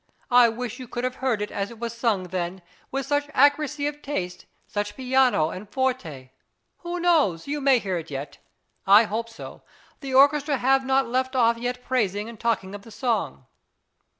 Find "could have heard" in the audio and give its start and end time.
0.87-1.43